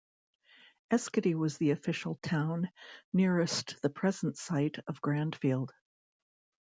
[0.91, 2.71] Eschiti was the official town
[3.13, 5.73] nearest the present site of Grandfield.